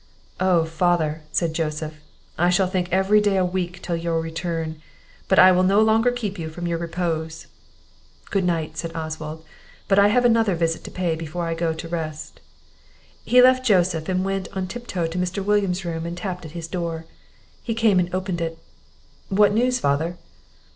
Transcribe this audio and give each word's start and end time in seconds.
"Oh, 0.39 0.65
father!" 0.65 1.21
said 1.31 1.53
Joseph, 1.53 2.01
"I 2.35 2.49
shall 2.49 2.65
think 2.65 2.87
every 2.91 3.21
day 3.21 3.37
a 3.37 3.45
week 3.45 3.83
till 3.83 3.95
your 3.95 4.19
return; 4.19 4.81
but 5.27 5.37
I 5.37 5.51
will 5.51 5.61
no 5.61 5.79
longer 5.79 6.09
keep 6.09 6.39
you 6.39 6.49
from 6.49 6.65
your 6.65 6.79
repose." 6.79 7.45
"Good 8.31 8.43
night," 8.43 8.79
said 8.79 8.95
Oswald; 8.95 9.45
"but 9.87 9.99
I 9.99 10.07
have 10.07 10.25
another 10.25 10.55
visit 10.55 10.83
to 10.85 10.89
pay 10.89 11.13
before 11.15 11.45
I 11.45 11.53
go 11.53 11.71
to 11.73 11.87
rest." 11.87 12.39
He 13.25 13.43
left 13.43 13.63
Joseph, 13.63 14.09
and 14.09 14.25
went 14.25 14.47
on 14.53 14.65
tip 14.65 14.87
toe 14.87 15.05
to 15.05 15.19
Mr. 15.19 15.45
William's 15.45 15.85
room, 15.85 16.07
and 16.07 16.17
tapped 16.17 16.45
at 16.45 16.53
his 16.57 16.67
door. 16.67 17.05
He 17.61 17.75
came 17.75 17.99
and 17.99 18.11
opened 18.11 18.41
it. 18.41 18.57
"What 19.29 19.53
news, 19.53 19.79
father?" 19.79 20.17